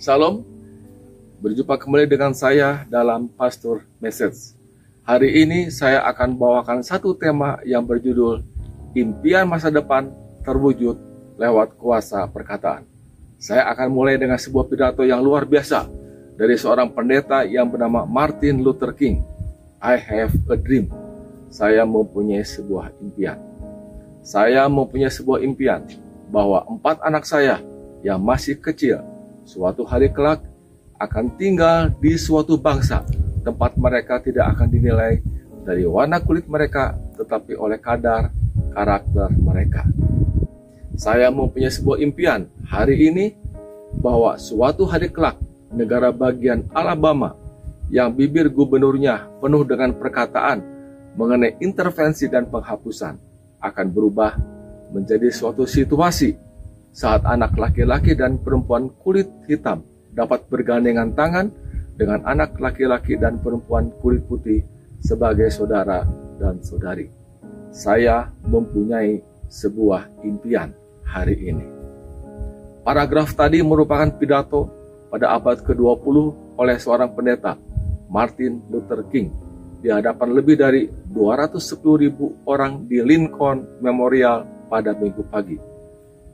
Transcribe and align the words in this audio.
Salam, 0.00 0.40
berjumpa 1.44 1.76
kembali 1.76 2.08
dengan 2.08 2.32
saya 2.32 2.88
dalam 2.88 3.28
Pastor 3.28 3.84
Message. 4.00 4.56
Hari 5.04 5.44
ini 5.44 5.68
saya 5.68 6.00
akan 6.08 6.40
bawakan 6.40 6.80
satu 6.80 7.12
tema 7.12 7.60
yang 7.68 7.84
berjudul 7.84 8.40
Impian 8.96 9.44
Masa 9.44 9.68
Depan 9.68 10.08
Terwujud 10.40 10.96
Lewat 11.36 11.76
Kuasa 11.76 12.24
Perkataan. 12.32 12.88
Saya 13.36 13.68
akan 13.68 13.92
mulai 13.92 14.16
dengan 14.16 14.40
sebuah 14.40 14.72
pidato 14.72 15.04
yang 15.04 15.20
luar 15.20 15.44
biasa 15.44 15.84
dari 16.32 16.56
seorang 16.56 16.96
pendeta 16.96 17.44
yang 17.44 17.68
bernama 17.68 18.08
Martin 18.08 18.64
Luther 18.64 18.96
King. 18.96 19.20
I 19.84 20.00
have 20.00 20.32
a 20.48 20.56
dream. 20.56 20.88
Saya 21.52 21.84
mempunyai 21.84 22.40
sebuah 22.40 22.96
impian. 23.04 23.36
Saya 24.24 24.64
mempunyai 24.64 25.12
sebuah 25.12 25.44
impian 25.44 25.84
bahwa 26.32 26.64
empat 26.64 27.04
anak 27.04 27.28
saya 27.28 27.60
yang 28.00 28.16
masih 28.16 28.56
kecil 28.56 29.04
suatu 29.50 29.82
hari 29.82 30.14
kelak 30.14 30.46
akan 31.02 31.34
tinggal 31.34 31.90
di 31.98 32.14
suatu 32.14 32.54
bangsa 32.54 33.02
tempat 33.42 33.74
mereka 33.74 34.22
tidak 34.22 34.54
akan 34.54 34.70
dinilai 34.70 35.18
dari 35.66 35.82
warna 35.90 36.22
kulit 36.22 36.46
mereka 36.46 36.94
tetapi 37.18 37.58
oleh 37.58 37.82
kadar 37.82 38.30
karakter 38.70 39.26
mereka. 39.42 39.82
Saya 40.94 41.34
mempunyai 41.34 41.72
sebuah 41.72 41.98
impian 41.98 42.46
hari 42.62 43.10
ini 43.10 43.34
bahwa 43.98 44.38
suatu 44.38 44.86
hari 44.86 45.10
kelak 45.10 45.34
negara 45.74 46.14
bagian 46.14 46.70
Alabama 46.70 47.34
yang 47.90 48.14
bibir 48.14 48.46
gubernurnya 48.54 49.26
penuh 49.42 49.66
dengan 49.66 49.98
perkataan 49.98 50.62
mengenai 51.18 51.58
intervensi 51.58 52.30
dan 52.30 52.46
penghapusan 52.46 53.18
akan 53.58 53.86
berubah 53.90 54.38
menjadi 54.94 55.26
suatu 55.34 55.66
situasi 55.66 56.49
saat 56.90 57.22
anak 57.22 57.54
laki-laki 57.54 58.18
dan 58.18 58.42
perempuan 58.42 58.90
kulit 59.02 59.30
hitam 59.46 59.86
dapat 60.10 60.42
bergandengan 60.50 61.14
tangan 61.14 61.46
dengan 61.94 62.26
anak 62.26 62.58
laki-laki 62.58 63.14
dan 63.14 63.38
perempuan 63.38 63.94
kulit 64.02 64.26
putih 64.26 64.66
sebagai 64.98 65.48
saudara 65.54 66.02
dan 66.42 66.58
saudari. 66.60 67.06
Saya 67.70 68.26
mempunyai 68.42 69.22
sebuah 69.46 70.26
impian 70.26 70.74
hari 71.06 71.38
ini. 71.38 71.66
Paragraf 72.82 73.38
tadi 73.38 73.62
merupakan 73.62 74.10
pidato 74.18 74.66
pada 75.12 75.38
abad 75.38 75.62
ke-20 75.62 76.16
oleh 76.58 76.76
seorang 76.80 77.14
pendeta, 77.14 77.54
Martin 78.10 78.66
Luther 78.66 79.06
King, 79.06 79.30
di 79.78 79.94
hadapan 79.94 80.34
lebih 80.34 80.58
dari 80.58 80.90
210 80.90 82.02
ribu 82.02 82.34
orang 82.50 82.90
di 82.90 82.98
Lincoln 82.98 83.78
Memorial 83.78 84.66
pada 84.66 84.90
minggu 84.96 85.22
pagi 85.30 85.69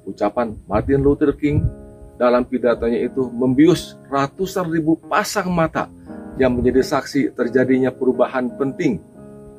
Ucapan 0.07 0.55
Martin 0.71 1.03
Luther 1.03 1.35
King 1.35 1.67
dalam 2.17 2.47
pidatonya 2.49 3.03
itu 3.03 3.29
membius 3.29 3.99
ratusan 4.09 4.71
ribu 4.73 4.97
pasang 5.11 5.53
mata 5.53 5.91
yang 6.41 6.57
menjadi 6.57 6.81
saksi 6.81 7.37
terjadinya 7.37 7.93
perubahan 7.93 8.49
penting 8.57 9.03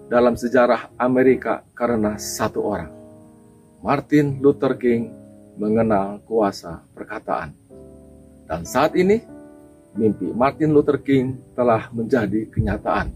dalam 0.08 0.40
sejarah 0.40 0.90
Amerika 0.95 1.68
karena 1.75 2.16
satu 2.16 2.64
orang. 2.64 2.90
Martin 3.84 4.42
Luther 4.42 4.73
King 4.80 5.12
mengenal 5.59 6.23
kuasa 6.25 6.81
perkataan. 6.95 7.53
Dan 8.48 8.64
saat 8.64 8.95
ini, 8.95 9.20
mimpi 9.98 10.31
Martin 10.31 10.72
Luther 10.72 11.02
King 11.03 11.36
telah 11.53 11.92
menjadi 11.92 12.48
kenyataan. 12.48 13.12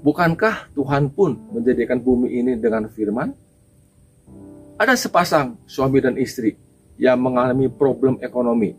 Bukankah 0.00 0.72
Tuhan 0.72 1.12
pun 1.12 1.36
menjadikan 1.52 2.00
bumi 2.00 2.32
ini 2.40 2.56
dengan 2.56 2.88
firman? 2.88 3.36
Ada 4.80 4.96
sepasang 4.96 5.60
suami 5.68 6.00
dan 6.00 6.16
istri 6.16 6.56
yang 6.96 7.20
mengalami 7.20 7.68
problem 7.68 8.16
ekonomi 8.24 8.72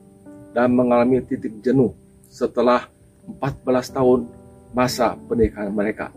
dan 0.49 0.73
mengalami 0.73 1.21
titik 1.21 1.61
jenuh 1.61 1.93
setelah 2.25 2.89
14 3.29 3.61
tahun 3.93 4.25
masa 4.73 5.13
pernikahan 5.29 5.69
mereka. 5.69 6.09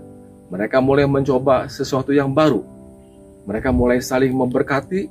Mereka 0.48 0.80
mulai 0.80 1.04
mencoba 1.04 1.68
sesuatu 1.68 2.16
yang 2.16 2.32
baru. 2.32 2.64
Mereka 3.44 3.76
mulai 3.76 4.00
saling 4.00 4.32
memberkati, 4.32 5.04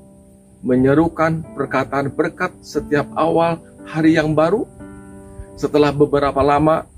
menyerukan 0.66 1.46
perkataan 1.54 2.10
berkat 2.10 2.58
setiap 2.66 3.06
awal 3.14 3.62
hari 3.86 4.18
yang 4.18 4.34
baru. 4.34 4.66
Setelah 5.54 5.94
beberapa 5.94 6.42
lama, 6.42 6.90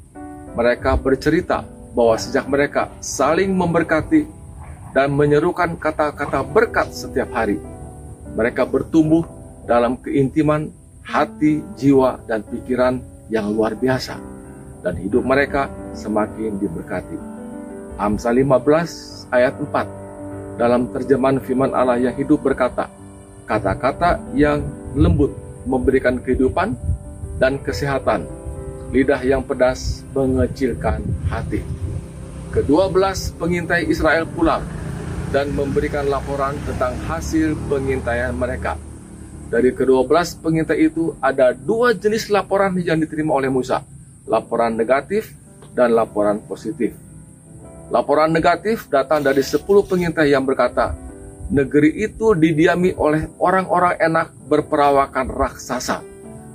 mereka 0.55 0.95
bercerita 0.95 1.67
bahwa 1.91 2.15
sejak 2.15 2.47
mereka 2.47 2.87
saling 3.03 3.51
memberkati 3.51 4.44
dan 4.95 5.11
menyerukan 5.11 5.75
kata-kata 5.75 6.39
berkat 6.47 6.87
setiap 6.95 7.27
hari. 7.35 7.59
Mereka 8.31 8.63
bertumbuh 8.63 9.27
dalam 9.67 9.99
keintiman 9.99 10.71
hati, 11.03 11.59
jiwa, 11.75 12.23
dan 12.23 12.47
pikiran 12.47 13.03
yang 13.27 13.51
luar 13.51 13.75
biasa. 13.75 14.15
Dan 14.79 14.95
hidup 15.03 15.27
mereka 15.27 15.67
semakin 15.91 16.55
diberkati. 16.63 17.19
Amsal 17.99 18.39
15 18.39 19.35
ayat 19.35 19.59
4 19.59 20.55
dalam 20.55 20.87
terjemahan 20.95 21.43
firman 21.43 21.75
Allah 21.75 21.99
yang 21.99 22.15
hidup 22.15 22.39
berkata, 22.39 22.87
kata-kata 23.43 24.23
yang 24.31 24.63
lembut 24.95 25.35
memberikan 25.67 26.23
kehidupan 26.23 26.79
dan 27.35 27.59
kesehatan, 27.59 28.23
lidah 28.95 29.19
yang 29.27 29.43
pedas 29.43 30.07
mengecilkan 30.15 31.03
hati. 31.27 31.59
Kedua 32.55 32.87
belas 32.87 33.35
pengintai 33.35 33.91
Israel 33.91 34.23
pulang 34.31 34.63
dan 35.35 35.51
memberikan 35.51 36.07
laporan 36.07 36.55
tentang 36.63 36.95
hasil 37.11 37.59
pengintaian 37.67 38.31
mereka. 38.31 38.79
Dari 39.51 39.75
kedua 39.75 40.07
belas 40.07 40.31
pengintai 40.31 40.87
itu 40.87 41.11
ada 41.19 41.51
dua 41.51 41.91
jenis 41.91 42.31
laporan 42.31 42.71
yang 42.79 42.95
diterima 43.03 43.35
oleh 43.35 43.51
Musa, 43.51 43.83
laporan 44.31 44.79
negatif 44.79 45.35
dan 45.75 45.91
laporan 45.91 46.39
positif. 46.47 46.95
Laporan 47.91 48.31
negatif 48.31 48.87
datang 48.87 49.27
dari 49.27 49.43
sepuluh 49.43 49.83
pengintai 49.83 50.31
yang 50.31 50.47
berkata, 50.47 50.95
negeri 51.51 51.91
itu 51.99 52.31
didiami 52.31 52.95
oleh 52.95 53.27
orang-orang 53.35 53.99
enak 53.99 54.31
berperawakan 54.47 55.27
raksasa, 55.27 55.99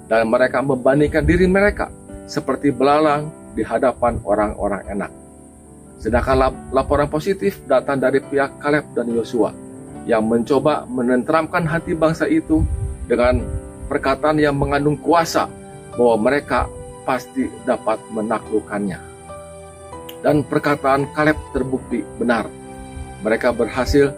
dan 0.08 0.24
mereka 0.24 0.64
membandingkan 0.64 1.22
diri 1.28 1.44
mereka 1.44 1.92
seperti 2.24 2.72
belalang 2.72 3.28
di 3.52 3.60
hadapan 3.60 4.16
orang-orang 4.24 4.82
enak. 4.88 5.19
Sedangkan 6.00 6.48
laporan 6.72 7.12
positif 7.12 7.60
datang 7.68 8.00
dari 8.00 8.24
pihak 8.24 8.56
Kaleb 8.56 8.88
dan 8.96 9.12
Yosua 9.12 9.52
yang 10.08 10.24
mencoba 10.24 10.88
menenteramkan 10.88 11.68
hati 11.68 11.92
bangsa 11.92 12.24
itu 12.24 12.64
dengan 13.04 13.44
perkataan 13.92 14.40
yang 14.40 14.56
mengandung 14.56 14.96
kuasa 14.96 15.44
bahwa 15.92 16.32
mereka 16.32 16.64
pasti 17.04 17.52
dapat 17.68 18.00
menaklukkannya. 18.16 18.96
Dan 20.24 20.40
perkataan 20.40 21.04
Kaleb 21.12 21.36
terbukti 21.52 22.00
benar. 22.16 22.48
Mereka 23.20 23.52
berhasil 23.52 24.08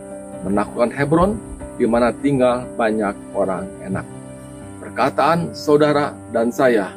menaklukkan 0.46 0.94
Hebron 0.94 1.34
di 1.82 1.86
mana 1.90 2.14
tinggal 2.14 2.62
banyak 2.78 3.14
orang 3.34 3.66
enak. 3.82 4.06
Perkataan 4.78 5.50
saudara 5.50 6.14
dan 6.30 6.54
saya 6.54 6.94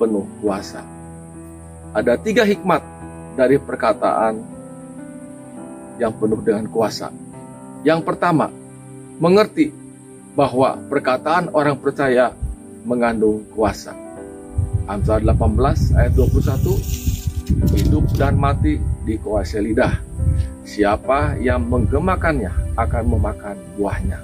penuh 0.00 0.24
kuasa. 0.40 0.80
Ada 1.92 2.16
tiga 2.20 2.44
hikmat 2.44 2.80
dari 3.34 3.58
perkataan 3.58 4.34
yang 5.98 6.14
penuh 6.14 6.40
dengan 6.42 6.66
kuasa. 6.70 7.10
Yang 7.86 8.00
pertama, 8.06 8.50
mengerti 9.20 9.70
bahwa 10.34 10.74
perkataan 10.90 11.54
orang 11.54 11.78
percaya 11.78 12.34
mengandung 12.82 13.46
kuasa. 13.54 13.94
Amsal 14.84 15.24
18 15.24 15.96
ayat 15.96 16.12
21, 16.12 16.76
hidup 17.72 18.04
dan 18.18 18.34
mati 18.36 18.76
dikuasai 19.06 19.62
lidah. 19.64 20.00
Siapa 20.64 21.36
yang 21.40 21.64
menggemakannya 21.68 22.76
akan 22.76 23.04
memakan 23.04 23.56
buahnya. 23.76 24.18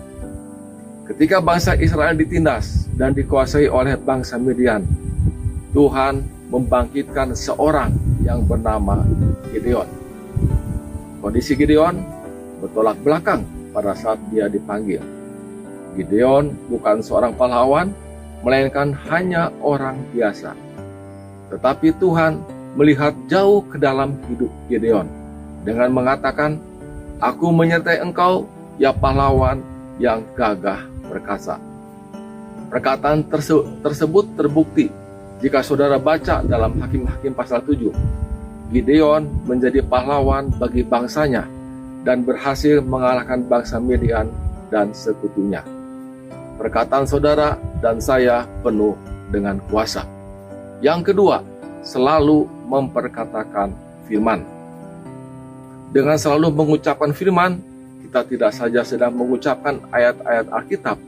Ketika 1.04 1.42
bangsa 1.42 1.76
Israel 1.76 2.16
ditindas 2.16 2.88
dan 2.96 3.12
dikuasai 3.12 3.68
oleh 3.68 3.98
bangsa 4.00 4.40
Midian, 4.40 4.86
Tuhan 5.70 6.22
membangkitkan 6.50 7.36
seorang 7.36 7.94
yang 8.30 8.46
bernama 8.46 9.02
Gideon. 9.50 9.90
Kondisi 11.18 11.58
Gideon 11.58 11.98
bertolak 12.62 13.02
belakang 13.02 13.42
pada 13.74 13.98
saat 13.98 14.22
dia 14.30 14.46
dipanggil. 14.46 15.02
Gideon 15.98 16.54
bukan 16.70 17.02
seorang 17.02 17.34
pahlawan, 17.34 17.90
melainkan 18.46 18.94
hanya 19.10 19.50
orang 19.58 19.98
biasa. 20.14 20.54
Tetapi 21.50 21.98
Tuhan 21.98 22.38
melihat 22.78 23.10
jauh 23.26 23.66
ke 23.66 23.76
dalam 23.82 24.14
hidup 24.30 24.48
Gideon 24.70 25.10
dengan 25.66 25.90
mengatakan, 25.90 26.62
Aku 27.20 27.52
menyertai 27.52 28.00
engkau, 28.00 28.48
ya 28.80 28.96
pahlawan 28.96 29.60
yang 30.00 30.24
gagah 30.32 30.80
perkasa. 31.04 31.60
Perkataan 32.72 33.28
tersebut 33.84 34.24
terbukti 34.40 34.88
jika 35.40 35.64
saudara 35.64 35.96
baca 35.96 36.44
dalam 36.44 36.76
Hakim-Hakim 36.76 37.32
pasal 37.32 37.64
7, 37.64 37.88
Gideon 38.76 39.24
menjadi 39.48 39.80
pahlawan 39.80 40.52
bagi 40.60 40.84
bangsanya 40.84 41.48
dan 42.04 42.28
berhasil 42.28 42.84
mengalahkan 42.84 43.40
bangsa 43.48 43.80
Midian 43.80 44.28
dan 44.68 44.92
sekutunya. 44.92 45.64
Perkataan 46.60 47.08
saudara 47.08 47.56
dan 47.80 48.04
saya 48.04 48.44
penuh 48.60 48.92
dengan 49.32 49.56
kuasa. 49.72 50.04
Yang 50.84 51.12
kedua, 51.12 51.40
selalu 51.80 52.44
memperkatakan 52.68 53.72
firman. 54.04 54.44
Dengan 55.88 56.20
selalu 56.20 56.52
mengucapkan 56.52 57.16
firman, 57.16 57.64
kita 58.04 58.28
tidak 58.28 58.52
saja 58.52 58.84
sedang 58.84 59.16
mengucapkan 59.16 59.80
ayat-ayat 59.88 60.52
Alkitab, 60.52 61.00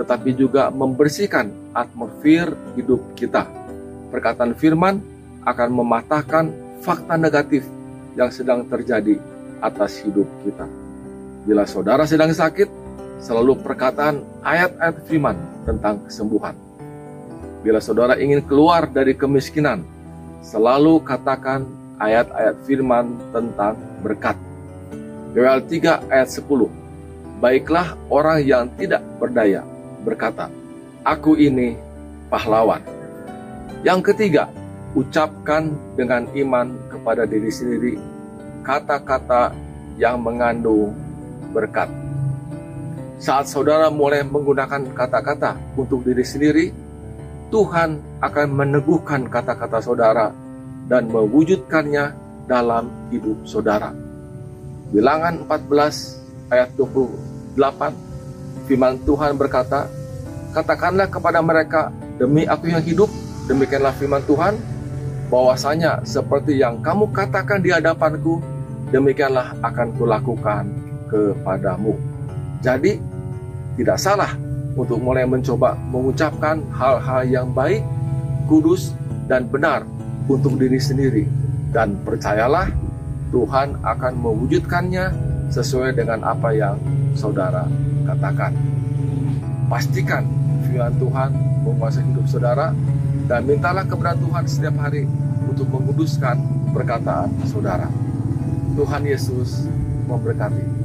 tetapi 0.00 0.32
juga 0.32 0.72
membersihkan 0.72 1.52
atmosfer 1.76 2.56
hidup 2.72 3.04
kita. 3.12 3.65
Perkataan 4.10 4.54
firman 4.54 5.02
akan 5.46 5.68
mematahkan 5.70 6.44
fakta 6.82 7.14
negatif 7.18 7.66
yang 8.14 8.30
sedang 8.30 8.64
terjadi 8.66 9.18
atas 9.60 10.02
hidup 10.02 10.26
kita. 10.42 10.66
Bila 11.46 11.62
saudara 11.66 12.02
sedang 12.06 12.34
sakit, 12.34 12.66
selalu 13.22 13.58
perkataan 13.62 14.22
ayat-ayat 14.42 14.96
firman 15.06 15.36
tentang 15.62 16.02
kesembuhan. 16.04 16.54
Bila 17.62 17.82
saudara 17.82 18.14
ingin 18.18 18.42
keluar 18.42 18.86
dari 18.86 19.14
kemiskinan, 19.14 19.82
selalu 20.42 21.02
katakan 21.02 21.66
ayat-ayat 21.98 22.56
firman 22.66 23.18
tentang 23.34 23.74
berkat. 24.04 24.36
Yoel 25.34 25.60
3 25.64 26.08
ayat 26.08 26.28
10. 26.30 26.70
Baiklah 27.42 27.92
orang 28.08 28.40
yang 28.40 28.64
tidak 28.80 29.04
berdaya 29.20 29.60
berkata, 30.00 30.48
Aku 31.04 31.36
ini 31.36 31.76
pahlawan. 32.32 32.95
Yang 33.84 34.12
ketiga, 34.12 34.48
ucapkan 34.96 35.76
dengan 35.98 36.24
iman 36.32 36.72
kepada 36.88 37.28
diri 37.28 37.52
sendiri 37.52 37.94
kata-kata 38.64 39.52
yang 40.00 40.18
mengandung 40.18 40.96
berkat. 41.52 41.86
Saat 43.16 43.48
saudara 43.48 43.88
mulai 43.88 44.26
menggunakan 44.26 44.92
kata-kata 44.92 45.56
untuk 45.78 46.04
diri 46.04 46.24
sendiri, 46.24 46.66
Tuhan 47.48 48.20
akan 48.20 48.46
meneguhkan 48.50 49.30
kata-kata 49.30 49.78
saudara 49.78 50.34
dan 50.90 51.08
mewujudkannya 51.08 52.12
dalam 52.50 52.90
hidup 53.14 53.38
saudara. 53.46 53.94
Bilangan 54.90 55.46
14 55.46 56.50
ayat 56.50 56.70
28 56.74 58.66
firman 58.66 58.98
Tuhan 59.06 59.38
berkata, 59.38 59.86
Katakanlah 60.52 61.06
kepada 61.12 61.44
mereka, 61.44 61.92
demi 62.16 62.48
aku 62.48 62.72
yang 62.72 62.80
hidup, 62.80 63.12
demikianlah 63.46 63.94
firman 63.96 64.22
Tuhan, 64.26 64.54
bahwasanya 65.30 66.02
seperti 66.06 66.58
yang 66.60 66.78
kamu 66.82 67.10
katakan 67.10 67.62
di 67.62 67.74
hadapanku, 67.74 68.38
demikianlah 68.94 69.54
akan 69.62 69.88
kulakukan 69.98 70.64
kepadamu. 71.10 71.98
Jadi, 72.62 72.98
tidak 73.78 73.98
salah 73.98 74.32
untuk 74.76 75.00
mulai 75.00 75.24
mencoba 75.24 75.74
mengucapkan 75.88 76.60
hal-hal 76.74 77.22
yang 77.26 77.48
baik, 77.50 77.82
kudus, 78.46 78.92
dan 79.26 79.50
benar 79.50 79.82
untuk 80.26 80.58
diri 80.58 80.78
sendiri 80.78 81.26
dan 81.74 81.98
percayalah 82.06 82.70
Tuhan 83.34 83.76
akan 83.82 84.12
mewujudkannya 84.16 85.06
sesuai 85.50 85.98
dengan 85.98 86.22
apa 86.22 86.54
yang 86.54 86.78
saudara 87.12 87.66
katakan. 88.06 88.54
Pastikan 89.66 90.24
firman 90.64 90.94
Tuhan 90.96 91.30
menguasai 91.66 92.06
hidup 92.06 92.26
saudara 92.30 92.70
dan 93.26 93.42
mintalah 93.42 93.82
kepada 93.82 94.14
Tuhan 94.14 94.44
setiap 94.46 94.74
hari 94.78 95.06
untuk 95.50 95.66
menguduskan 95.70 96.38
perkataan 96.70 97.30
saudara. 97.46 97.90
Tuhan 98.78 99.02
Yesus 99.02 99.66
memberkati. 100.06 100.75